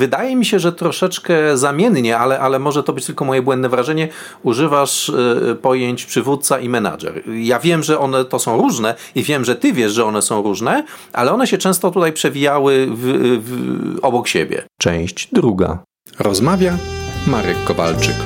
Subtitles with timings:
[0.00, 4.08] Wydaje mi się, że troszeczkę zamiennie, ale, ale może to być tylko moje błędne wrażenie,
[4.42, 7.22] używasz y, pojęć przywódca i menadżer.
[7.34, 10.42] Ja wiem, że one to są różne i wiem, że ty wiesz, że one są
[10.42, 13.00] różne, ale one się często tutaj przewijały w,
[13.44, 14.62] w, obok siebie.
[14.80, 15.78] Część druga.
[16.18, 16.78] Rozmawia
[17.26, 18.16] Marek Kowalczyk.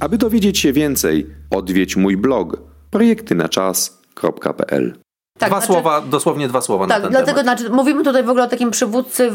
[0.00, 2.56] Aby dowiedzieć się więcej, odwiedź mój blog
[2.90, 5.09] projektynaczas.pl.
[5.40, 7.58] Tak, dwa znaczy, słowa, dosłownie dwa słowa tak, na ten dlatego temat.
[7.58, 9.32] Znaczy, mówimy tutaj w ogóle o takim przywódcy,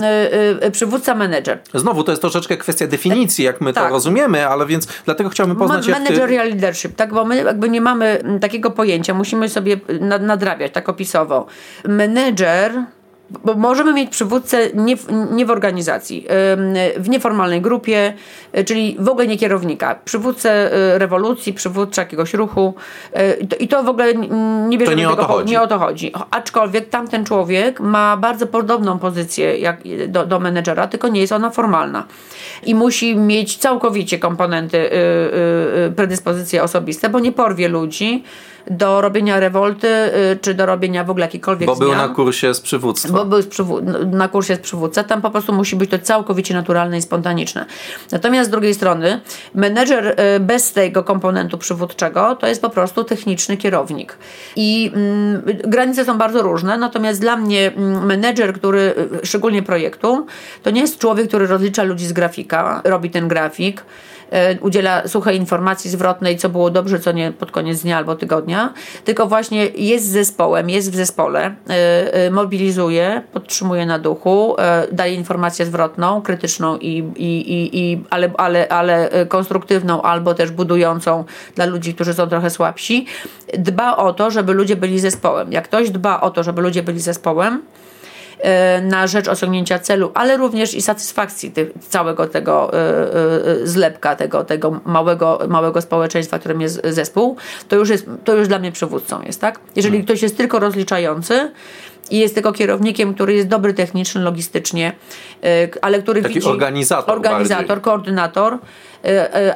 [0.61, 1.59] yy, przywódca menedżer.
[1.73, 3.83] Znowu, to jest troszeczkę kwestia definicji, jak my tak.
[3.83, 6.51] to rozumiemy, ale więc dlatego chciałbym poznać, Ma, Managerial ty...
[6.51, 9.79] leadership, tak, bo my jakby nie mamy takiego pojęcia, musimy sobie
[10.21, 11.45] nadrabiać tak opisowo.
[11.87, 12.85] Menedżer
[13.29, 16.25] bo możemy mieć przywódcę nie w, nie w organizacji,
[16.97, 18.13] w nieformalnej grupie,
[18.57, 19.99] y, czyli w ogóle nie kierownika.
[20.05, 22.73] Przywódcę y, rewolucji, przywódcę jakiegoś ruchu
[23.17, 24.13] y, i to w ogóle
[24.67, 25.51] nie bierzemy nie tego, o to chodzi.
[25.51, 26.11] nie o to chodzi.
[26.31, 31.49] Aczkolwiek tamten człowiek ma bardzo podobną pozycję jak do, do menedżera, tylko nie jest ona
[31.49, 32.05] formalna.
[32.65, 34.89] I musi mieć całkowicie komponenty,
[35.95, 38.23] predyspozycje osobiste, bo nie porwie ludzi,
[38.71, 41.89] do robienia rewolty, y, czy do robienia w ogóle jakikolwiek Bo zmian.
[41.89, 43.13] był na kursie z przywództwa.
[43.13, 45.03] Bo był przywó- na kursie z przywódca.
[45.03, 47.65] Tam po prostu musi być to całkowicie naturalne i spontaniczne.
[48.11, 49.19] Natomiast z drugiej strony
[49.53, 54.17] menedżer y, bez tego komponentu przywódczego to jest po prostu techniczny kierownik.
[54.55, 58.93] I mm, granice są bardzo różne, natomiast dla mnie mm, menedżer, który,
[59.23, 60.25] y, szczególnie projektu,
[60.63, 63.85] to nie jest człowiek, który rozlicza ludzi z grafika, robi ten grafik,
[64.61, 68.54] udziela suchej informacji zwrotnej, co było dobrze, co nie pod koniec dnia albo tygodnia,
[69.05, 74.55] tylko właśnie jest z zespołem, jest w zespole, e, e, mobilizuje, podtrzymuje na duchu,
[74.91, 81.23] daje informację zwrotną, krytyczną, i, i, i, i, ale, ale, ale konstruktywną albo też budującą
[81.55, 83.05] dla ludzi, którzy są trochę słabsi.
[83.57, 85.51] Dba o to, żeby ludzie byli zespołem.
[85.51, 87.61] Jak ktoś dba o to, żeby ludzie byli zespołem,
[88.81, 94.43] na rzecz osiągnięcia celu, ale również i satysfakcji tych, całego tego e, e, zlepka, tego,
[94.43, 97.37] tego małego, małego społeczeństwa, którym jest zespół,
[97.67, 99.59] to już, jest, to już dla mnie przywódcą jest, tak?
[99.75, 100.05] Jeżeli hmm.
[100.05, 101.51] ktoś jest tylko rozliczający,
[102.09, 104.93] i jest tylko kierownikiem, który jest dobry technicznie, logistycznie,
[105.81, 106.47] ale który Taki widzi...
[106.47, 107.83] organizator Organizator, bardziej.
[107.83, 108.57] koordynator,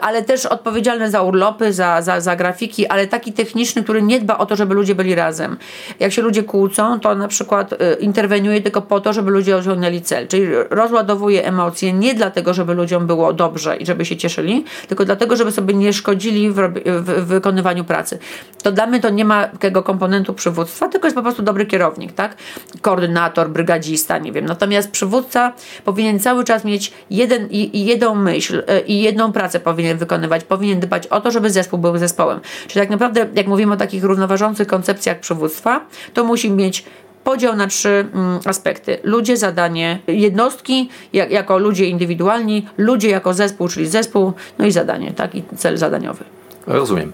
[0.02, 4.38] ale też odpowiedzialny za urlopy, za, za, za grafiki, ale taki techniczny, który nie dba
[4.38, 5.58] o to, żeby ludzie byli razem.
[6.00, 10.02] Jak się ludzie kłócą, to na przykład e, interweniuje tylko po to, żeby ludzie osiągnęli
[10.02, 10.28] cel.
[10.28, 15.36] Czyli rozładowuje emocje nie dlatego, żeby ludziom było dobrze i żeby się cieszyli, tylko dlatego,
[15.36, 16.56] żeby sobie nie szkodzili w,
[16.86, 18.20] w, wykonywaniu pracy.
[18.64, 22.14] To dla mnie to nie ma takiego komponentu przywództwa, tylko jest po prostu dobry kierownik,
[22.14, 22.36] tak?
[22.82, 24.46] Koordynator, brygadzista, nie wiem.
[24.46, 25.54] Natomiast przywódca
[25.86, 31.22] powinien cały czas mieć jeden jedną myśl i jedną pracę powinien wykonywać, powinien dbać o
[31.22, 32.40] to, żeby zespół był zespołem.
[32.68, 36.86] Czyli tak naprawdę, jak mówimy o takich równoważących koncepcjach przywództwa, to musi mieć
[37.24, 38.98] podział na trzy mm, aspekty.
[39.04, 45.14] Ludzie, zadanie, jednostki jak, jako ludzie indywidualni, ludzie jako zespół, czyli zespół, no i zadanie,
[45.14, 46.24] tak, i cel zadaniowy.
[46.68, 47.14] Rozumiem.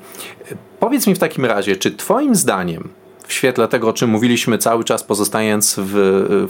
[0.79, 2.89] Powiedz mi w takim razie, czy Twoim zdaniem
[3.27, 5.93] w świetle tego, o czym mówiliśmy cały czas, pozostając w,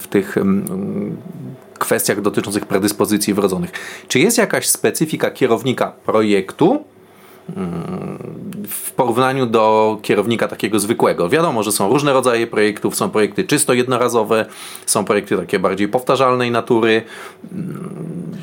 [0.01, 1.17] w tych mm,
[1.79, 3.71] kwestiach dotyczących predyspozycji wrodzonych.
[4.07, 6.83] Czy jest jakaś specyfika kierownika projektu,
[8.67, 11.29] w porównaniu do kierownika takiego zwykłego.
[11.29, 14.45] Wiadomo, że są różne rodzaje projektów, są projekty czysto jednorazowe,
[14.85, 17.01] są projekty takie bardziej powtarzalnej natury,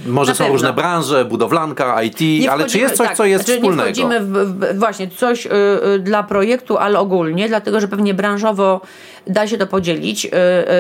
[0.07, 3.59] może są różne branże, budowlanka, IT, nie ale czy jest coś, tak, co jest znaczy
[3.59, 3.89] wspólnego?
[3.89, 5.51] Nie wchodzimy w, w, właśnie coś y,
[5.95, 8.81] y, dla projektu, ale ogólnie, dlatego, że pewnie branżowo
[9.27, 10.31] da się to podzielić y,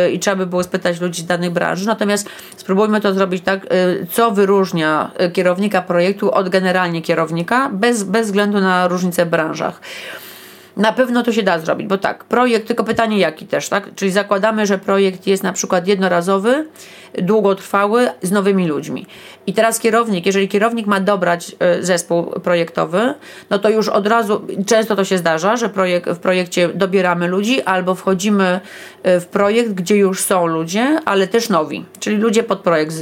[0.06, 1.84] y, i trzeba by było spytać ludzi z danych branż.
[1.84, 8.26] Natomiast spróbujmy to zrobić tak, y, co wyróżnia kierownika projektu od generalnie kierownika, bez, bez
[8.26, 9.80] względu na różnice w branżach.
[10.76, 13.94] Na pewno to się da zrobić, bo tak, projekt, tylko pytanie jaki też, tak?
[13.94, 16.66] Czyli zakładamy, że projekt jest na przykład jednorazowy,
[17.14, 19.06] długotrwały, z nowymi ludźmi.
[19.46, 23.14] I teraz kierownik, jeżeli kierownik ma dobrać e, zespół projektowy,
[23.50, 27.62] no to już od razu, często to się zdarza, że projekt, w projekcie dobieramy ludzi
[27.62, 28.60] albo wchodzimy
[29.02, 32.94] e, w projekt, gdzie już są ludzie, ale też nowi, czyli ludzie pod projekt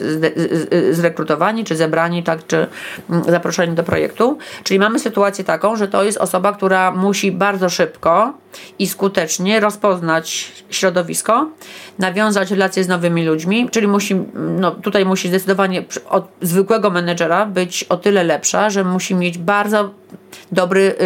[0.90, 2.66] zrekrutowani, czy zebrani, tak, czy
[3.10, 4.38] mm, zaproszeni do projektu.
[4.64, 8.32] Czyli mamy sytuację taką, że to jest osoba, która musi bardzo szybko
[8.78, 11.50] i skutecznie rozpoznać środowisko,
[11.98, 17.84] nawiązać relacje z nowymi ludźmi, czyli musi, no tutaj musi zdecydowanie od zwykłego menedżera być
[17.84, 19.90] o tyle lepsza, że musi mieć bardzo
[20.52, 21.04] dobry y,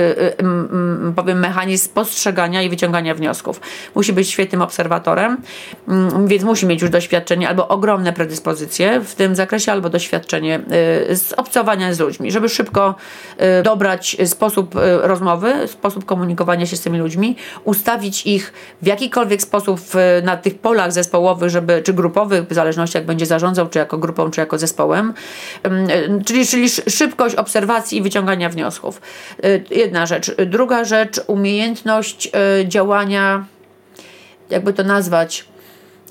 [1.09, 3.61] y, powiem, mechanizm postrzegania i wyciągania wniosków.
[3.95, 5.37] Musi być świetnym obserwatorem,
[5.89, 10.61] mm, więc musi mieć już doświadczenie albo ogromne predyspozycje w tym zakresie, albo doświadczenie
[11.11, 12.95] y, z obcowania z ludźmi, żeby szybko
[13.65, 18.53] dobrać sposób rozmowy, sposób komunikowania się z tymi ludźmi, ustawić ich
[18.83, 19.81] w jakikolwiek sposób
[20.23, 24.31] na tych polach zespołowych, żeby, czy grupowych, w zależności jak będzie zarządzał, czy jako grupą,
[24.31, 25.15] czy jako zespołem.
[26.27, 28.94] Czyli, czyli szybkość obserwacji i wyciągania wniosków.
[29.71, 30.35] Jedna rzecz.
[30.47, 32.31] Druga rzecz, umiejętność
[32.65, 33.45] działania,
[34.51, 35.45] jakby to nazwać,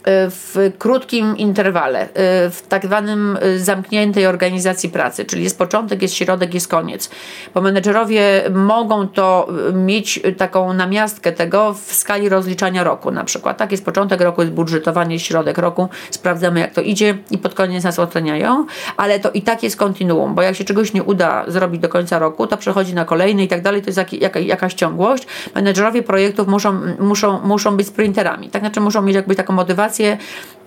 [0.05, 2.09] w krótkim interwale, y,
[2.49, 7.09] w tak zwanym y, zamkniętej organizacji pracy, czyli jest początek, jest środek, jest koniec.
[7.53, 13.57] Bo menedżerowie mogą to y, mieć taką namiastkę tego w skali rozliczania roku na przykład.
[13.57, 17.83] Tak, jest początek roku, jest budżetowanie, środek roku, sprawdzamy jak to idzie i pod koniec
[17.83, 18.65] nas oceniają,
[18.97, 22.19] ale to i tak jest kontinuum, bo jak się czegoś nie uda zrobić do końca
[22.19, 25.27] roku, to przechodzi na kolejny i tak dalej, to jest jaka, jakaś ciągłość.
[25.55, 30.17] Menedżerowie projektów muszą, muszą, muszą być sprinterami, tak znaczy muszą mieć jakby taką motywację sytuację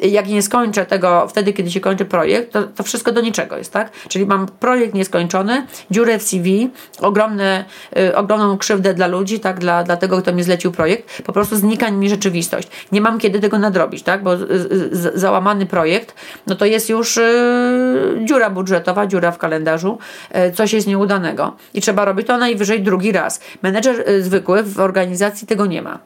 [0.01, 3.73] jak nie skończę tego wtedy, kiedy się kończy projekt, to, to wszystko do niczego jest,
[3.73, 3.91] tak?
[4.09, 6.71] Czyli mam projekt nieskończony, dziurę w CV,
[7.01, 7.65] ogromne,
[7.99, 9.59] y, ogromną krzywdę dla ludzi, tak?
[9.59, 12.69] Dla, dla tego, kto mi zlecił projekt, po prostu znika mi rzeczywistość.
[12.93, 14.23] Nie mam kiedy tego nadrobić, tak?
[14.23, 14.31] Bo
[15.15, 16.15] załamany projekt,
[16.47, 19.99] no to jest już y, dziura budżetowa, dziura w kalendarzu,
[20.49, 23.41] y, coś jest nieudanego i trzeba robić to najwyżej drugi raz.
[23.63, 25.99] Menedżer y, zwykły w organizacji tego nie ma.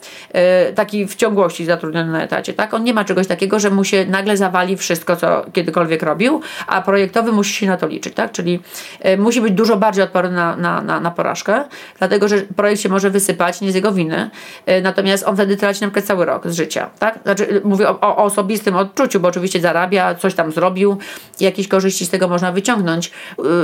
[0.68, 2.74] Y, taki w ciągłości zatrudniony na etacie, tak?
[2.74, 6.82] On nie ma czegoś takiego, że mu się nagle zawali wszystko, co kiedykolwiek robił, a
[6.82, 8.32] projektowy musi się na to liczyć, tak?
[8.32, 8.60] Czyli
[9.06, 11.64] y, musi być dużo bardziej odporny na, na, na, na porażkę,
[11.98, 14.30] dlatego że projekt się może wysypać, nie z jego winy,
[14.68, 17.18] y, natomiast on wtedy traci na przykład cały rok z życia, tak?
[17.22, 20.98] Znaczy, mówię o, o osobistym odczuciu, bo oczywiście zarabia, coś tam zrobił,
[21.40, 23.10] jakieś korzyści z tego można wyciągnąć.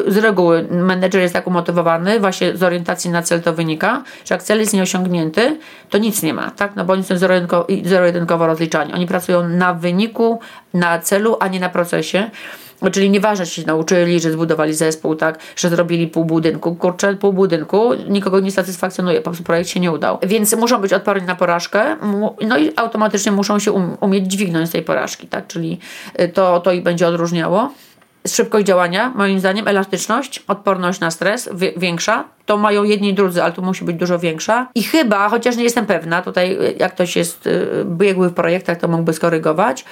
[0.06, 4.34] Y, z reguły menedżer jest tak umotywowany, właśnie z orientacji na cel to wynika, że
[4.34, 5.58] jak cel jest nieosiągnięty,
[5.90, 6.76] to nic nie ma, tak?
[6.76, 7.14] No bo oni są
[7.84, 8.92] zero-jedynkowo rozliczani.
[8.92, 9.74] Oni pracują na
[10.06, 10.40] wyniku,
[10.74, 12.30] na celu, a nie na procesie.
[12.92, 16.74] Czyli nieważne, czy się nauczyli, że zbudowali zespół, tak, że zrobili pół budynku.
[16.74, 20.18] Kurczę, pół budynku nikogo nie satysfakcjonuje, po prostu projekt się nie udał.
[20.22, 21.96] Więc muszą być odporni na porażkę,
[22.48, 25.78] no i automatycznie muszą się um, umieć dźwignąć z tej porażki, tak, czyli
[26.20, 27.70] y, to, to ich będzie odróżniało
[28.34, 32.24] szybkość działania, moim zdaniem, elastyczność, odporność na stres większa.
[32.46, 34.68] To mają jedni i drudzy, ale tu musi być dużo większa.
[34.74, 38.78] I chyba, chociaż nie jestem pewna, tutaj y, jak ktoś jest y, biegły w projektach,
[38.78, 39.84] to mógłby skorygować,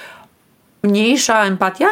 [0.83, 1.87] mniejsza empatia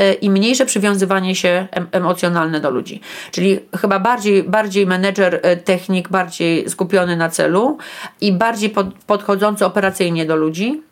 [0.00, 3.00] y, i mniejsze przywiązywanie się emocjonalne do ludzi.
[3.30, 7.78] Czyli chyba bardziej, bardziej menedżer, technik, bardziej skupiony na celu
[8.20, 10.82] i bardziej pod, podchodzący operacyjnie do ludzi,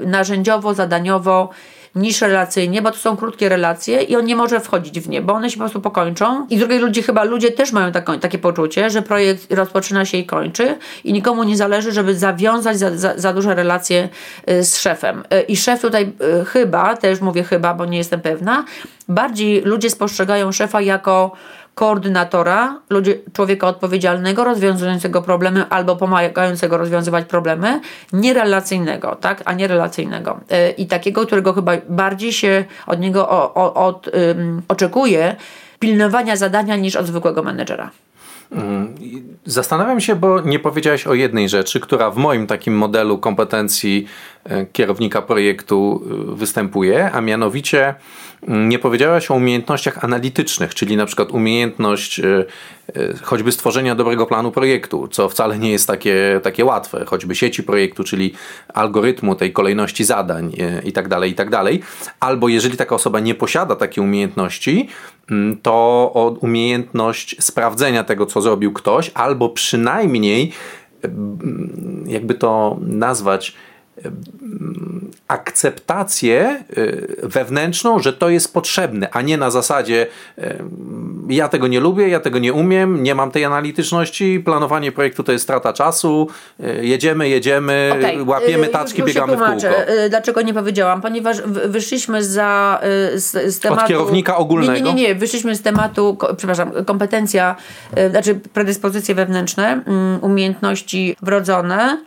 [0.00, 1.50] narzędziowo, zadaniowo
[1.94, 5.32] niż relacyjnie, bo to są krótkie relacje i on nie może wchodzić w nie, bo
[5.32, 6.46] one się po prostu pokończą.
[6.50, 10.26] I z drugiej ludzi chyba ludzie też mają takie poczucie, że projekt rozpoczyna się i
[10.26, 14.08] kończy i nikomu nie zależy, żeby zawiązać za, za, za duże relacje
[14.50, 15.24] y, z szefem.
[15.34, 18.64] Y, I szef tutaj y, chyba, też mówię chyba, bo nie jestem pewna,
[19.08, 21.32] bardziej ludzie spostrzegają szefa jako
[21.80, 27.80] koordynatora, ludzie, człowieka odpowiedzialnego, rozwiązującego problemy albo pomagającego rozwiązywać problemy,
[28.12, 30.40] nierelacyjnego, tak, a nie relacyjnego.
[30.50, 35.36] E, I takiego, którego chyba bardziej się od niego o, o, od, um, oczekuje
[35.78, 37.90] pilnowania zadania niż od zwykłego menedżera.
[38.52, 38.94] Mm,
[39.44, 44.06] zastanawiam się, bo nie powiedziałeś o jednej rzeczy, która w moim takim modelu kompetencji
[44.72, 47.94] kierownika projektu e, występuje, a mianowicie
[48.48, 52.44] nie powiedziałaś o umiejętnościach analitycznych, czyli na przykład umiejętność e,
[52.96, 57.62] e, choćby stworzenia dobrego planu projektu, co wcale nie jest takie, takie łatwe, choćby sieci
[57.62, 58.32] projektu, czyli
[58.74, 61.82] algorytmu tej kolejności zadań e, i tak tak.
[62.20, 64.88] Albo jeżeli taka osoba nie posiada takiej umiejętności,
[65.30, 70.52] mm, to umiejętność sprawdzenia tego, co zrobił ktoś, albo przynajmniej
[72.06, 73.54] jakby to nazwać,
[75.28, 80.06] akceptację y, wewnętrzną, że to jest potrzebne, a nie na zasadzie
[80.38, 80.62] y,
[81.28, 85.32] ja tego nie lubię, ja tego nie umiem, nie mam tej analityczności, planowanie projektu to
[85.32, 86.28] jest strata czasu,
[86.60, 88.24] y, jedziemy, jedziemy, okay.
[88.24, 89.68] łapiemy taczki, biegamy w kółko.
[90.08, 91.00] Dlaczego nie powiedziałam?
[91.00, 92.80] Ponieważ wyszliśmy za,
[93.14, 93.82] z, z tematu...
[93.82, 94.72] Od kierownika ogólnego?
[94.72, 97.56] Nie, nie, nie, wyszliśmy z tematu, przepraszam, kompetencja,
[98.10, 101.98] znaczy predyspozycje wewnętrzne, mm, umiejętności wrodzone,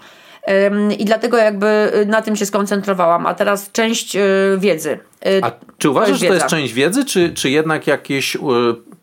[0.98, 3.26] i dlatego jakby y, na tym się skoncentrowałam.
[3.26, 4.20] A teraz część y,
[4.58, 5.00] wiedzy.
[5.28, 8.38] Y, A czy uważasz, że to jest część wiedzy, czy, czy jednak jakieś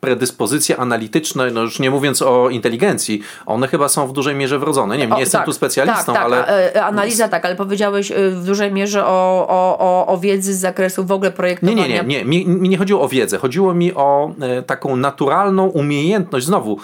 [0.00, 4.99] predyspozycje analityczne, no już nie mówiąc o inteligencji, one chyba są w dużej mierze wrodzone.
[4.99, 6.75] Nie, nie o, jestem tak, tu specjalistą, tak, tak, ale...
[6.75, 11.04] E, analiza tak, ale powiedziałeś e, w dużej mierze o, o, o, wiedzy z zakresu
[11.04, 11.87] w ogóle projektowania.
[11.87, 12.25] Nie, nie, nie, nie.
[12.25, 16.78] Mi, mi nie chodziło o wiedzę, chodziło mi o e, taką naturalną umiejętność, znowu.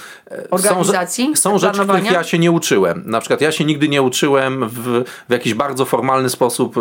[0.51, 1.37] Organizacji?
[1.37, 3.03] Są, są rzeczy, których ja się nie uczyłem.
[3.07, 6.75] Na przykład ja się nigdy nie uczyłem w, w jakiś bardzo formalny sposób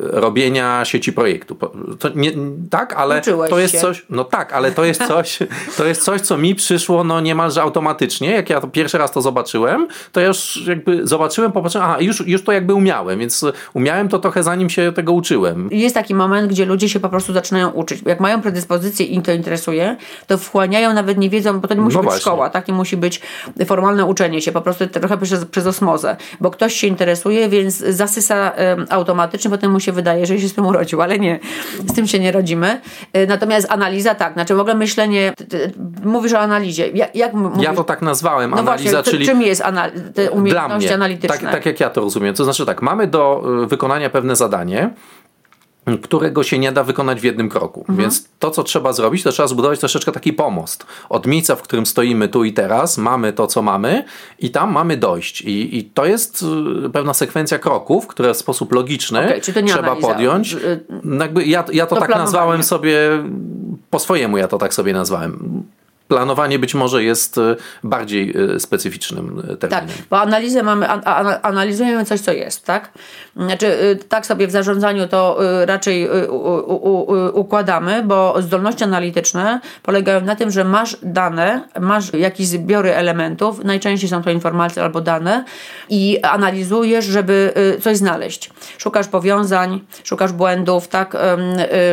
[0.00, 1.56] robienia sieci projektu.
[1.98, 2.32] To nie,
[2.70, 3.80] tak, ale Uczyłeś to jest się.
[3.80, 5.38] coś, no tak, ale to jest coś,
[5.76, 8.30] to jest coś, co mi przyszło no niemalże automatycznie.
[8.30, 12.26] Jak ja to pierwszy raz to zobaczyłem, to ja już jakby zobaczyłem, popatrzyłem, aha, już,
[12.26, 13.44] już to jakby umiałem, więc
[13.74, 15.68] umiałem to trochę zanim się tego uczyłem.
[15.72, 18.02] Jest taki moment, gdzie ludzie się po prostu zaczynają uczyć.
[18.06, 21.80] Jak mają predyspozycję i im to interesuje, to wchłaniają, nawet nie wiedzą, bo to nie
[21.80, 22.20] musi no być właśnie.
[22.20, 22.68] szkoła, tak?
[22.68, 23.20] Nie musi być
[23.66, 28.52] formalne uczenie się, po prostu trochę przez, przez osmozę, bo ktoś się interesuje, więc zasysa
[28.56, 31.40] um, automatycznie, potem mu się wydaje, że się z tym urodził, ale nie,
[31.86, 32.80] z tym się nie rodzimy.
[33.12, 35.72] E, natomiast analiza tak, znaczy ogóle myślenie, ty, ty,
[36.04, 36.88] mówisz o analizie.
[36.88, 37.62] Jak, jak mówisz?
[37.62, 39.26] Ja to tak nazwałem, no analiza, właśnie, czyli...
[39.26, 41.38] Czym jest anal te umiejętności mnie, analityczne?
[41.38, 42.34] Tak, tak jak ja to rozumiem.
[42.34, 44.90] To znaczy tak, mamy do e, wykonania pewne zadanie,
[45.96, 47.80] którego się nie da wykonać w jednym kroku.
[47.80, 47.98] Mhm.
[47.98, 50.86] Więc to, co trzeba zrobić, to trzeba zbudować troszeczkę taki pomost.
[51.08, 54.04] Od miejsca, w którym stoimy tu i teraz, mamy to, co mamy
[54.38, 55.40] i tam mamy dojść.
[55.40, 56.44] I, i to jest
[56.86, 60.08] y, pewna sekwencja kroków, które w sposób logiczny okay, trzeba analiza.
[60.08, 60.54] podjąć.
[60.54, 60.80] Y,
[61.20, 62.24] Jakby ja, ja to, to tak planowanie.
[62.24, 62.98] nazwałem sobie,
[63.90, 65.62] po swojemu ja to tak sobie nazwałem
[66.08, 69.86] planowanie być może jest e, bardziej e, specyficznym e, terminem.
[69.86, 70.88] Tak, bo analizę mamy,
[71.42, 72.92] analizujemy coś, co jest, tak?
[73.36, 76.08] Znaczy, tak sobie w zarządzaniu to raczej
[77.32, 84.10] układamy, bo zdolności analityczne polegają na tym, że masz dane, masz jakieś zbiory elementów, najczęściej
[84.10, 85.44] są to informacje albo dane
[85.88, 88.50] i analizujesz, żeby coś znaleźć.
[88.78, 91.16] Szukasz powiązań, szukasz błędów, tak?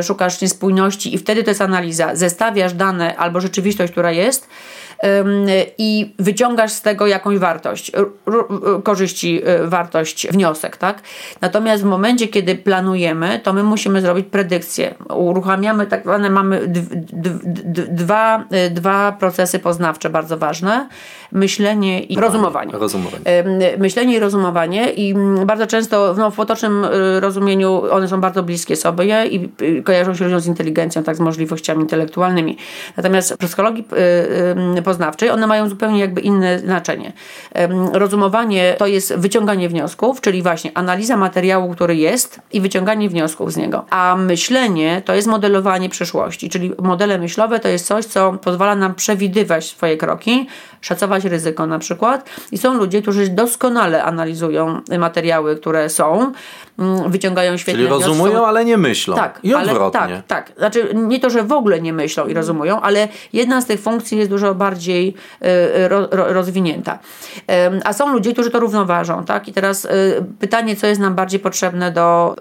[0.03, 2.15] Szukasz niespójności i wtedy to jest analiza.
[2.15, 4.47] Zestawiasz dane albo rzeczywistość, która która jest
[5.77, 7.91] i wyciągasz z tego jakąś wartość,
[8.83, 11.01] korzyści, y, wartość, wniosek, tak?
[11.41, 14.95] Natomiast w momencie, kiedy planujemy, to my musimy zrobić predykcję.
[15.15, 16.61] Uruchamiamy tak zwane, mamy
[17.91, 20.89] dwa, y, dwa procesy poznawcze bardzo ważne.
[21.31, 22.71] Myślenie i rozumowanie.
[22.71, 23.23] rozumowanie.
[23.77, 28.75] Myślenie i rozumowanie i bardzo często no, w potocznym y, rozumieniu one są bardzo bliskie
[28.75, 29.49] sobie i
[29.83, 32.57] kojarzą się ludziom z inteligencją, tak z możliwościami intelektualnymi.
[32.97, 33.85] Natomiast w psychologii
[34.95, 37.13] poznawczej, one mają zupełnie jakby inne znaczenie.
[37.93, 43.57] Rozumowanie to jest wyciąganie wniosków, czyli właśnie analiza materiału, który jest i wyciąganie wniosków z
[43.57, 43.85] niego.
[43.89, 48.95] A myślenie to jest modelowanie przyszłości, czyli modele myślowe to jest coś, co pozwala nam
[48.95, 50.47] przewidywać swoje kroki,
[50.81, 52.29] szacować ryzyko na przykład.
[52.51, 56.31] I są ludzie, którzy doskonale analizują materiały, które są,
[56.79, 59.15] mm, wyciągają świetne Czyli rozumują, ale nie myślą.
[59.15, 59.99] Tak, I odwrotnie.
[59.99, 60.57] Ale, tak, tak.
[60.57, 64.17] Znaczy nie to, że w ogóle nie myślą i rozumują, ale jedna z tych funkcji
[64.17, 64.74] jest dużo bardziej
[65.45, 66.99] y, ro, ro, rozwinięta.
[67.83, 69.47] A są ludzie, którzy to równoważą, tak?
[69.47, 69.89] I teraz y,
[70.39, 72.35] pytanie, co jest nam bardziej potrzebne do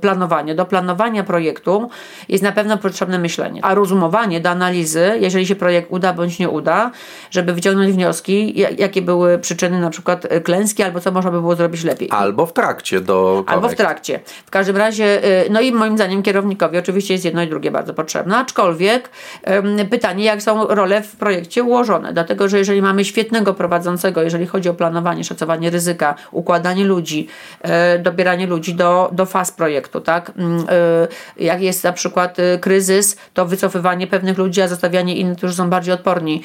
[0.00, 0.54] planowania.
[0.54, 1.88] Do planowania projektu
[2.28, 6.48] jest na pewno potrzebne myślenie, a rozumowanie do analizy, jeżeli się projekt uda bądź nie
[6.48, 6.90] uda,
[7.30, 11.84] żeby wyciągnąć wnioski, jakie były przyczyny na przykład klęski, albo co można by było zrobić
[11.84, 12.08] lepiej.
[12.10, 13.44] Albo w trakcie do.
[13.46, 14.20] Albo w trakcie.
[14.46, 18.36] W każdym razie, no i moim zdaniem kierownikowi oczywiście jest jedno i drugie bardzo potrzebne,
[18.36, 19.10] aczkolwiek
[19.90, 24.68] pytanie, jak są role w projekcie ułożone, dlatego że jeżeli mamy świetnego prowadzącego, jeżeli chodzi
[24.68, 27.28] o planowanie, szacowanie ryzyka, układanie ludzi,
[27.62, 30.32] e, dobieranie ludzi do, do faz projektu, tak?
[30.36, 35.38] Mm, e, jak jest na przykład e, kryzys, to wycofywanie pewnych ludzi, a zostawianie innych,
[35.38, 36.42] którzy są bardziej odporni.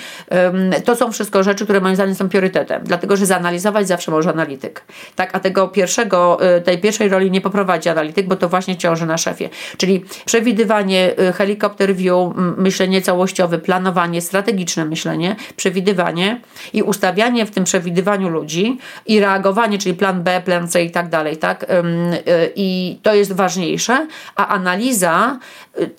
[0.85, 4.81] To są wszystko rzeczy, które moim zdaniem są priorytetem, dlatego że zanalizować zawsze może analityk.
[5.15, 9.17] Tak, a tego pierwszego, tej pierwszej roli nie poprowadzi analityk, bo to właśnie ciąży na
[9.17, 9.49] szefie.
[9.77, 16.41] Czyli przewidywanie, helikopter view, myślenie całościowe, planowanie strategiczne, strategiczne myślenie, przewidywanie
[16.73, 21.09] i ustawianie w tym przewidywaniu ludzi i reagowanie, czyli plan B, plan C i tak
[21.09, 21.63] dalej, tak?
[21.63, 21.67] Y,
[22.55, 25.39] I to jest ważniejsze, a analiza,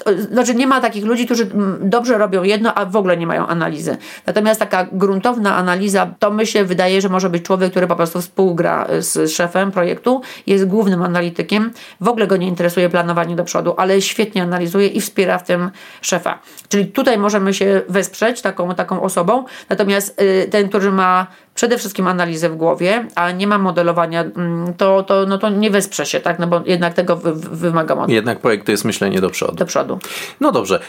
[0.09, 3.47] y, znaczy nie ma takich ludzi, którzy dobrze robią jedno, a w ogóle nie mają
[3.47, 3.97] analizy.
[4.27, 8.21] Natomiast taka gruntowna analiza, to my się wydaje, że może być człowiek, który po prostu
[8.21, 13.75] współgra z szefem projektu, jest głównym analitykiem, w ogóle go nie interesuje planowanie do przodu,
[13.77, 16.39] ale świetnie analizuje i wspiera w tym szefa.
[16.69, 19.45] Czyli tutaj możemy się wesprzeć taką taką, taką osobą.
[19.69, 24.75] Natomiast y, ten, który ma przede wszystkim analizę w głowie, a nie ma modelowania, mm,
[24.75, 26.39] to, to, no to nie wesprze się, tak?
[26.39, 28.15] No bo jednak tego wy, wymaga model.
[28.15, 29.55] Jednak projekt to jest myślenie do przodu.
[29.55, 29.99] Do przodu.
[30.41, 30.81] No dobrze.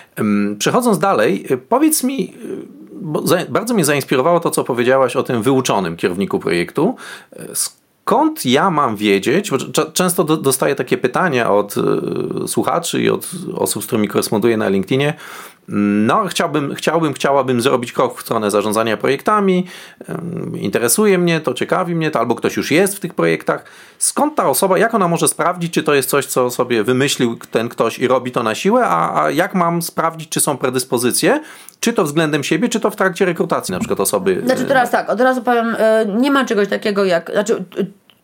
[0.60, 2.34] Przechodząc dalej, y, powiedz mi,
[3.42, 6.96] y, bardzo mnie zainspirowało to, co powiedziałaś o tym wyuczonym kierowniku projektu.
[7.54, 9.58] Skąd ja mam wiedzieć, bo
[9.94, 11.76] często dostaję takie pytania od
[12.48, 15.14] słuchaczy i od osób, z którymi koresponduję na LinkedInie,
[15.68, 19.68] no, chciałbym, chciałbym, chciałabym zrobić krok w stronę zarządzania projektami.
[20.54, 23.66] Interesuje mnie to, ciekawi mnie to, albo ktoś już jest w tych projektach.
[23.98, 27.70] Skąd ta osoba, jak ona może sprawdzić, czy to jest coś, co sobie wymyślił ten
[27.70, 31.42] ktoś i robi to na siłę, a, a jak mam sprawdzić, czy są predyspozycje,
[31.80, 34.42] czy to względem siebie, czy to w trakcie rekrutacji na przykład osoby.
[34.46, 37.64] Znaczy teraz tak, od razu powiem, e, nie ma czegoś takiego jak, znaczy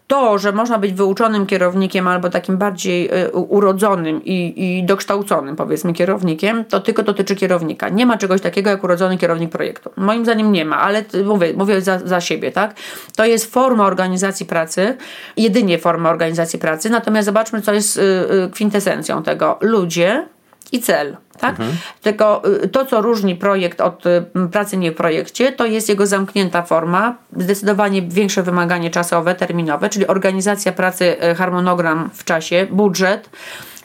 [0.07, 5.93] to, że można być wyuczonym kierownikiem albo takim bardziej y, urodzonym i, i dokształconym, powiedzmy,
[5.93, 7.89] kierownikiem, to tylko dotyczy kierownika.
[7.89, 9.89] Nie ma czegoś takiego jak urodzony kierownik projektu.
[9.95, 12.75] Moim zdaniem nie ma, ale mówię, mówię za, za siebie, tak?
[13.15, 14.97] To jest forma organizacji pracy,
[15.37, 19.57] jedynie forma organizacji pracy, natomiast zobaczmy, co jest y, y, kwintesencją tego.
[19.61, 20.27] Ludzie
[20.71, 21.17] i cel.
[21.39, 21.51] Tak?
[21.51, 21.77] Mhm.
[22.01, 26.07] Tylko y, to, co różni projekt od y, pracy nie w projekcie, to jest jego
[26.07, 33.29] zamknięta forma, zdecydowanie większe wymaganie czasowe, terminowe, czyli organizacja pracy, y, harmonogram w czasie, budżet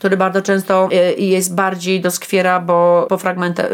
[0.02, 3.66] który bardzo często e, jest bardziej doskwiera, bo po fragmentach,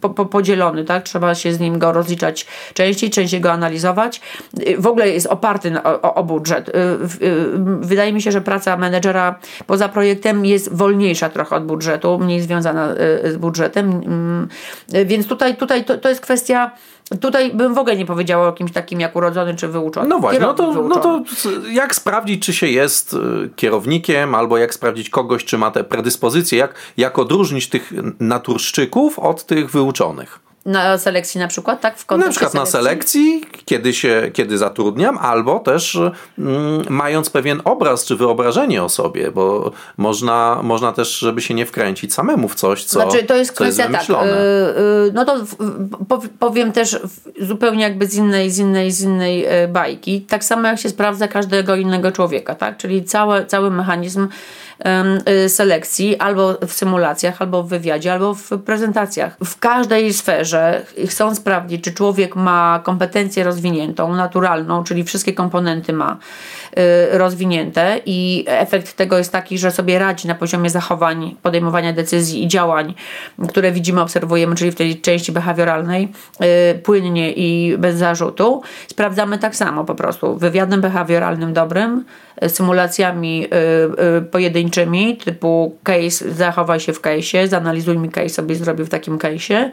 [0.00, 1.02] po, po, podzielony, tak?
[1.02, 4.20] Trzeba się z nim go rozliczać częściej, częściej go analizować.
[4.78, 6.68] W ogóle jest oparty na, o, o budżet.
[6.68, 6.96] E, e,
[7.80, 12.94] wydaje mi się, że praca menedżera poza projektem jest wolniejsza trochę od budżetu, mniej związana
[13.24, 13.90] z budżetem.
[13.90, 14.48] Mm,
[15.06, 16.70] więc tutaj, tutaj to, to jest kwestia
[17.20, 20.08] Tutaj bym w ogóle nie powiedziała o kimś takim jak urodzony czy wyuczony.
[20.08, 21.22] No właśnie, no to, no to
[21.72, 26.58] jak sprawdzić, czy się jest y, kierownikiem, albo jak sprawdzić kogoś, czy ma te predyspozycje,
[26.58, 30.49] jak, jak odróżnić tych naturszczyków od tych wyuczonych?
[30.66, 31.98] Na selekcji na przykład, tak?
[31.98, 32.58] W na przykład selekcji?
[32.60, 35.98] na selekcji, kiedy, się, kiedy zatrudniam, albo też
[36.38, 41.66] mm, mając pewien obraz czy wyobrażenie o sobie, bo można, można też, żeby się nie
[41.66, 45.36] wkręcić samemu w coś, co, znaczy, to jest co kwestia jest tak, yy, no to
[46.38, 46.98] powiem też
[47.40, 50.20] zupełnie jakby z innej, z innej, z innej yy, bajki.
[50.20, 52.76] Tak samo jak się sprawdza każdego innego człowieka, tak?
[52.76, 54.28] Czyli cały, cały mechanizm
[55.48, 59.36] selekcji albo w symulacjach, albo w wywiadzie, albo w prezentacjach.
[59.44, 66.16] W każdej sferze chcą sprawdzić, czy człowiek ma kompetencję rozwiniętą, naturalną, czyli wszystkie komponenty ma
[67.12, 72.44] y, rozwinięte i efekt tego jest taki, że sobie radzi na poziomie zachowań, podejmowania decyzji
[72.44, 72.94] i działań,
[73.48, 76.08] które widzimy, obserwujemy, czyli w tej części behawioralnej,
[76.72, 78.62] y, płynnie i bez zarzutu.
[78.88, 82.04] Sprawdzamy tak samo po prostu wywiadem behawioralnym dobrym,
[82.48, 83.46] symulacjami
[84.30, 89.18] pojedynczymi pojedynczymi, typu case, zachowaj się w case'ie, zanalizuj mi case, sobie zrobił w takim
[89.18, 89.70] case'ie,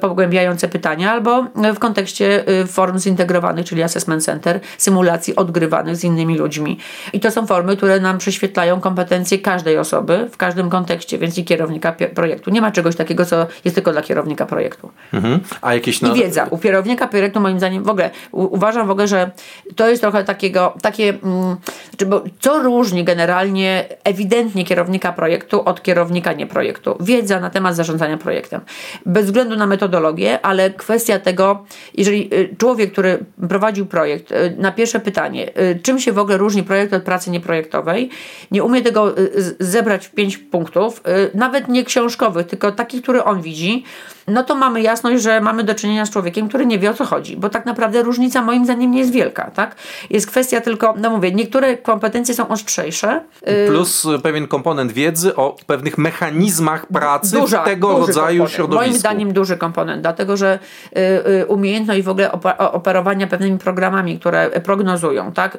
[0.00, 6.38] pogłębiające pytania, albo w kontekście y, form zintegrowanych, czyli assessment center, symulacji odgrywanych z innymi
[6.38, 6.78] ludźmi.
[7.12, 11.44] I to są formy, które nam prześwietlają kompetencje każdej osoby w każdym kontekście, więc i
[11.44, 12.50] kierownika projektu.
[12.50, 14.90] Nie ma czegoś takiego, co jest tylko dla kierownika projektu.
[15.12, 15.40] Mhm.
[15.62, 16.02] A jakieś.
[16.02, 16.46] I wiedza.
[16.50, 19.30] U kierownika projektu moim zdaniem w ogóle, uważam w ogóle, że
[19.76, 21.56] to jest trochę takiego, takie, mm,
[21.90, 26.96] znaczy, bo co różni generalnie ewidentnie kierownika projektu od kierownika nie projektu.
[27.00, 28.60] Wiedza na temat zarządzania projektem.
[29.06, 31.64] Bez względu na metodologię, ale kwestia tego,
[31.94, 36.36] jeżeli y, człowiek, który prowadził projekt, y, na pierwsze pytanie, y, czym się w ogóle
[36.36, 38.10] różni projekt od pracy nieprojektowej,
[38.50, 39.14] nie umie tego
[39.60, 41.02] zebrać w pięć punktów,
[41.34, 43.84] nawet nie książkowych, tylko takich, które on widzi,
[44.28, 47.04] no to mamy jasność, że mamy do czynienia z człowiekiem, który nie wie o co
[47.04, 49.76] chodzi, bo tak naprawdę różnica moim zdaniem nie jest wielka, tak?
[50.10, 53.20] Jest kwestia tylko, no mówię, niektóre kompetencje są ostrzejsze.
[53.66, 58.50] Plus pewien komponent wiedzy o pewnych mechanizmach pracy Duża, tego rodzaju komponent.
[58.50, 58.86] środowisku.
[58.86, 60.58] Moim zdaniem duży komponent, dlatego że
[60.96, 61.00] y,
[61.42, 65.58] y, umiejętność w ogóle operowania pewnymi programami, które prognozują, tak?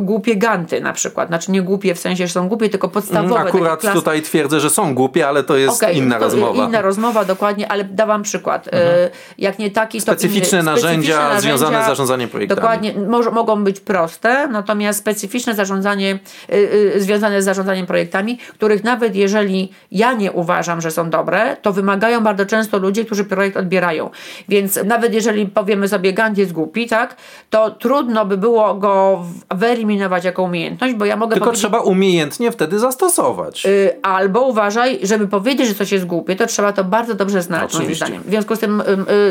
[0.00, 3.40] Głupie ganty na przykład, znaczy nie głupie w sensie, że są głupie, tylko podstawowe.
[3.40, 6.64] Akurat tutaj twierdzę, że są głupie, ale to jest okay, inna to rozmowa.
[6.64, 8.66] Inna rozmowa, dokładnie ale dawam przykład.
[8.66, 8.84] Mhm.
[8.84, 12.60] E, jak nie taki, to specyficzne, inny, narzędzia, narzędzia związane z zarządzaniem projektami.
[12.60, 16.18] Dokładnie, może, mogą być proste, natomiast specyficzne zarządzanie
[16.52, 16.54] y,
[16.96, 21.72] y, związane z zarządzaniem projektami, których nawet jeżeli ja nie uważam, że są dobre, to
[21.72, 24.10] wymagają bardzo często ludzie, którzy projekt odbierają.
[24.48, 27.16] Więc nawet jeżeli powiemy sobie Gant jest głupi, tak,
[27.50, 32.78] to trudno by było go wyeliminować jako umiejętność, bo ja mogę Tylko trzeba umiejętnie wtedy
[32.78, 33.66] zastosować.
[33.66, 37.74] Y, albo uważaj, żeby powiedzieć, że coś jest głupie, to trzeba to bardzo dobrze znać,
[37.74, 38.22] moim zdaniem.
[38.22, 38.82] W związku z tym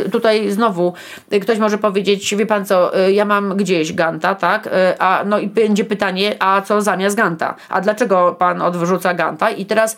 [0.05, 0.93] y, tutaj znowu
[1.33, 4.69] y, ktoś może powiedzieć, wie pan co, ja mam gdzieś Ganta, tak?
[4.99, 7.55] A no i będzie pytanie, a co zamiast Ganta?
[7.73, 9.49] A dlaczego pan odwrzuca Ganta?
[9.49, 9.97] I teraz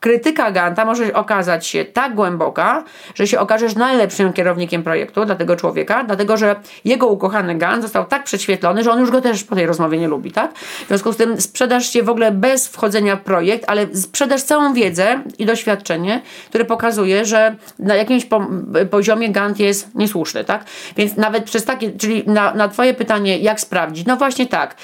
[0.00, 5.56] krytyka Ganta może okazać się tak głęboka, że się okażesz najlepszym kierownikiem projektu dla tego
[5.56, 9.54] człowieka, dlatego że jego ukochany Gant został tak prześwietlony, że on już go też po
[9.54, 10.54] tej rozmowie nie lubi, tak?
[10.58, 14.74] W związku z tym sprzedasz się w ogóle bez wchodzenia w projekt, ale sprzedasz całą
[14.74, 18.46] wiedzę i doświadczenie, które pokazuje, że na jakimś po,
[18.90, 20.64] poziomie Gant jest niesłuszny, tak?
[20.96, 24.06] Więc nawet przez takie, czyli na, na twoje pytanie, jak sprawdzić?
[24.06, 24.74] No właśnie tak,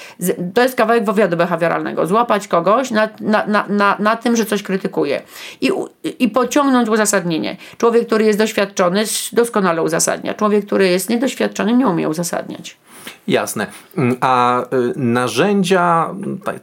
[0.55, 2.07] to jest kawałek wywiadu behawioralnego.
[2.11, 5.23] Złapać kogoś na, na, na, na, na tym, że coś krytykuje
[5.61, 5.71] I,
[6.19, 7.57] i pociągnąć uzasadnienie.
[7.79, 10.35] Człowiek, który jest doświadczony, doskonale uzasadnia.
[10.35, 12.77] Człowiek, który jest niedoświadczony, nie umie uzasadniać.
[13.31, 13.67] Jasne.
[13.97, 14.67] Mm, a y,
[14.97, 16.15] narzędzia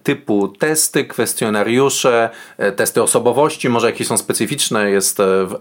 [0.03, 5.58] typu testy, kwestionariusze, e, testy osobowości, może jakieś są specyficzne, jest e, w, e,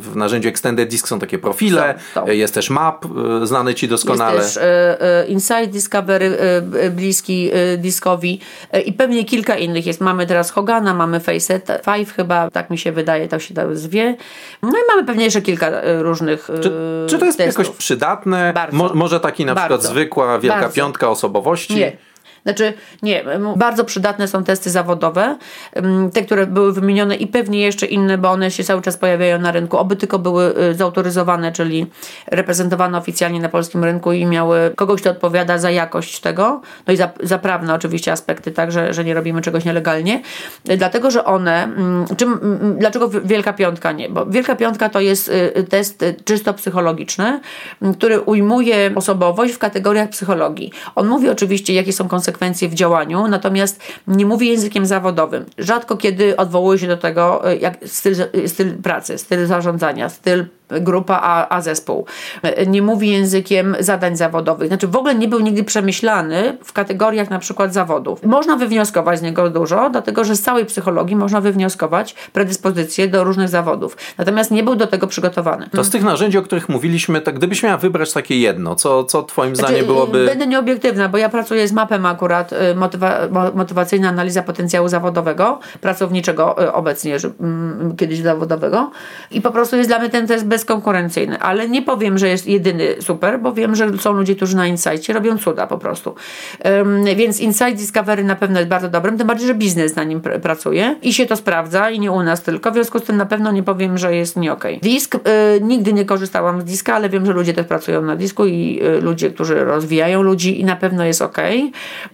[0.00, 3.04] w narzędziu Extended Disk są takie profile, są, jest też map
[3.42, 4.36] znany Ci doskonale.
[4.36, 4.64] Jest też
[5.28, 6.38] Inside Discovery
[6.90, 8.40] bliski diskowi
[8.86, 10.00] i pewnie kilka innych jest.
[10.00, 14.16] Mamy teraz Hogana, mamy Faceit 5 chyba, tak mi się wydaje, to się tak zwie.
[14.62, 16.72] No i mamy pewnie jeszcze kilka różnych Czy,
[17.08, 17.64] czy to jest testów.
[17.64, 18.54] jakoś przydatne?
[18.72, 19.78] Mo, może taki na Bardzo.
[19.78, 20.74] przykład zwykła Wielka Bardzo.
[20.76, 21.76] Piątka osobowości?
[21.76, 21.96] Nie.
[22.44, 23.24] Znaczy, nie,
[23.56, 25.36] bardzo przydatne są testy zawodowe,
[26.12, 29.52] te, które były wymienione i pewnie jeszcze inne, bo one się cały czas pojawiają na
[29.52, 31.86] rynku, oby tylko były y, zautoryzowane, czyli
[32.26, 36.96] reprezentowane oficjalnie na polskim rynku i miały kogoś, kto odpowiada za jakość tego, no i
[36.96, 40.22] za, za prawne oczywiście aspekty, tak, że, że nie robimy czegoś nielegalnie,
[40.64, 41.68] dlatego, że one,
[42.16, 42.38] czym,
[42.78, 44.08] dlaczego Wielka Piątka nie?
[44.08, 47.40] Bo Wielka Piątka to jest y, test czysto psychologiczny,
[47.98, 50.72] który ujmuje osobowość w kategoriach psychologii.
[50.94, 55.44] On mówi oczywiście, jakie są konsekwencje konsekwencje w działaniu, natomiast nie mówi językiem zawodowym.
[55.58, 58.14] Rzadko kiedy odwołuje się do tego e, jak styl,
[58.46, 62.06] styl pracy, styl zarządzania, styl grupa, a, a zespół.
[62.66, 64.68] Nie mówi językiem zadań zawodowych.
[64.68, 68.22] Znaczy w ogóle nie był nigdy przemyślany w kategoriach na przykład zawodów.
[68.22, 73.48] Można wywnioskować z niego dużo, dlatego że z całej psychologii można wywnioskować predyspozycje do różnych
[73.48, 73.96] zawodów.
[74.18, 75.68] Natomiast nie był do tego przygotowany.
[75.72, 79.22] To z tych narzędzi, o których mówiliśmy, tak gdybyś miała wybrać takie jedno, co, co
[79.22, 80.26] twoim znaczy, zdaniem byłoby...
[80.26, 83.18] Będę nieobiektywna, bo ja pracuję z mapem akurat, y, motywa
[83.54, 88.90] motywacyjna analiza potencjału zawodowego, pracowniczego y, obecnie, że, mm, kiedyś zawodowego
[89.30, 92.94] i po prostu jest dla mnie ten test bezkonkurencyjny, ale nie powiem, że jest jedyny
[93.00, 96.14] super, bo wiem, że są ludzie, którzy na Insightie robią cuda po prostu.
[96.64, 100.20] Um, więc Insight Discovery na pewno jest bardzo dobrym, tym bardziej, że biznes na nim
[100.20, 103.16] pr pracuje i się to sprawdza i nie u nas tylko, w związku z tym
[103.16, 104.78] na pewno nie powiem, że jest nie okej.
[104.78, 104.90] Okay.
[104.90, 105.20] Disk, y,
[105.60, 109.00] nigdy nie korzystałam z diska, ale wiem, że ludzie też pracują na disku i y,
[109.00, 111.38] ludzie, którzy rozwijają ludzi i na pewno jest ok.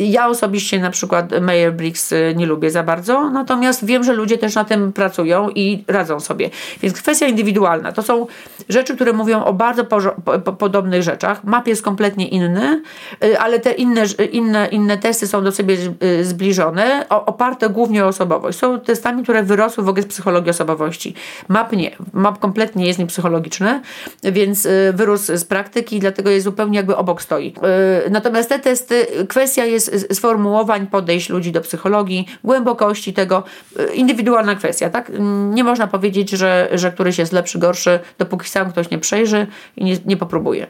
[0.01, 4.39] Ja osobiście na przykład Mayer Bricks y, nie lubię za bardzo, natomiast wiem, że ludzie
[4.39, 6.51] też na tym pracują i radzą sobie.
[6.83, 7.93] Więc kwestia indywidualna.
[7.93, 8.27] To są
[8.69, 9.85] rzeczy, które mówią o bardzo
[10.45, 11.45] po podobnych rzeczach.
[11.45, 12.83] Map jest kompletnie inny,
[13.25, 18.09] y, ale te inne, inne, inne testy są do siebie y, zbliżone, oparte głównie o
[18.09, 18.59] osobowość.
[18.59, 21.15] Są testami, które wyrosły w ogóle z psychologii osobowości.
[21.49, 21.97] Map nie.
[22.13, 23.81] Map kompletnie jest niepsychologiczny,
[24.23, 27.55] więc y, wyrósł z praktyki, dlatego jest zupełnie jakby obok stoi.
[28.11, 33.45] Natomiast te testy, kwestia jest sformułowań, podejść ludzi do psychologii, głębokości tego,
[33.95, 35.13] indywidualna kwestia, tak?
[35.51, 39.85] Nie można powiedzieć, że, że któryś jest lepszy, gorszy, dopóki sam ktoś nie przejrzy i
[39.85, 40.67] nie, nie popróbuje.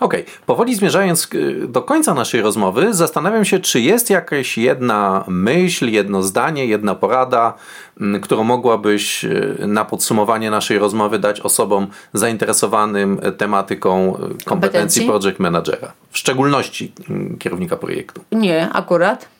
[0.00, 0.34] Okej, okay.
[0.46, 1.28] powoli zmierzając
[1.68, 7.54] do końca naszej rozmowy, zastanawiam się, czy jest jakaś jedna myśl, jedno zdanie, jedna porada,
[8.22, 15.06] którą mogłabyś y, na podsumowanie naszej rozmowy dać osobom zainteresowanym tematyką kompetencji, kompetencji?
[15.06, 16.92] project managera, w szczególności
[17.38, 18.24] kierownika projektu.
[18.32, 19.33] Nie, akurat.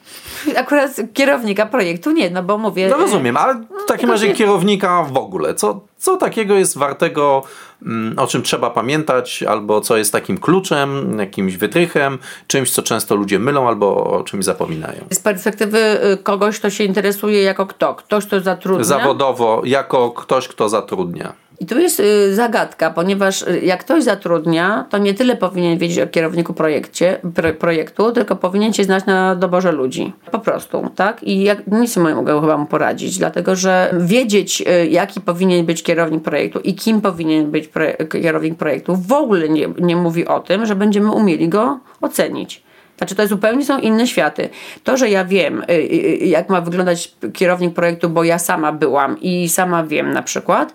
[0.56, 2.88] Akurat kierownika projektu nie, no bo mówię.
[2.88, 5.54] No rozumiem, ale w takim razie kierownika w ogóle.
[5.54, 7.42] Co, co takiego jest wartego,
[7.82, 13.16] mm, o czym trzeba pamiętać, albo co jest takim kluczem, jakimś wytrychem, czymś, co często
[13.16, 15.04] ludzie mylą, albo o czymś zapominają?
[15.10, 15.78] Z perspektywy
[16.12, 17.94] y, kogoś, kto się interesuje jako kto?
[17.94, 18.84] Ktoś, kto zatrudnia?
[18.84, 21.43] Zawodowo, jako ktoś, kto zatrudnia.
[21.60, 25.98] I tu jest y, zagadka, ponieważ y, jak ktoś zatrudnia, to nie tyle powinien wiedzieć
[25.98, 27.20] o kierowniku projekcie,
[27.58, 30.12] projektu, tylko powinien się znać na doborze ludzi.
[30.30, 31.22] Po prostu, tak?
[31.22, 35.82] I jak, nic nie mogę chyba mu poradzić, dlatego że wiedzieć, y, jaki powinien być
[35.82, 37.70] kierownik projektu i kim powinien być
[38.12, 42.64] kierownik projektu, w ogóle nie, nie mówi o tym, że będziemy umieli go ocenić.
[42.98, 44.48] Znaczy, to zupełnie są inne światy.
[44.84, 45.64] To, że ja wiem,
[46.20, 50.72] jak ma wyglądać kierownik projektu, bo ja sama byłam i sama wiem na przykład,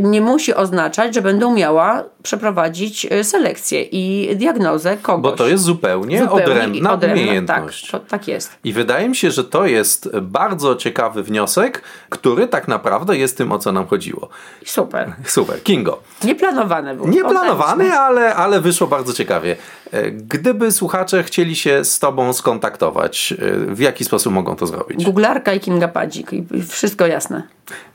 [0.00, 5.22] nie musi oznaczać, że będę umiała przeprowadzić selekcję i diagnozę kogoś.
[5.22, 7.90] Bo to jest zupełnie, zupełnie odrębna, odrębna umiejętność.
[7.90, 8.50] Tak, to, tak jest.
[8.64, 13.52] I wydaje mi się, że to jest bardzo ciekawy wniosek, który tak naprawdę jest tym,
[13.52, 14.28] o co nam chodziło.
[14.64, 15.12] Super.
[15.26, 15.62] Super.
[15.62, 15.98] Kingo.
[16.24, 17.08] Nieplanowane było.
[17.08, 19.56] Nieplanowany, ale, ale wyszło bardzo ciekawie.
[19.92, 25.04] E, gdyby słuchacze chcieli się z Tobą skontaktować, e, w jaki sposób mogą to zrobić?
[25.04, 26.30] Googlarka i Kinga Padzik.
[26.68, 27.42] Wszystko jasne.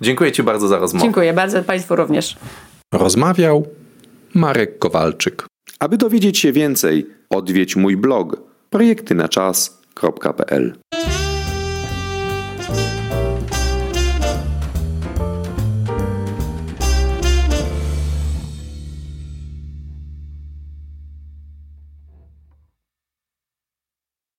[0.01, 1.03] Dziękuję Ci bardzo za rozmowę.
[1.03, 2.38] Dziękuję bardzo Państwu również.
[2.93, 3.67] Rozmawiał
[4.34, 5.47] Marek Kowalczyk.
[5.80, 8.38] Aby dowiedzieć się więcej, odwiedź mój blog
[8.69, 10.73] projektynaczas.pl